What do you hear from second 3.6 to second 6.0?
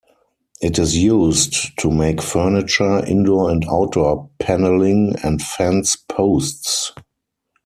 outdoor panelling, and fence